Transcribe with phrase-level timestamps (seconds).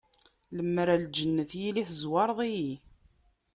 [0.55, 2.73] Lemmer ar lǧennet, yili tezwareḍ-iyi.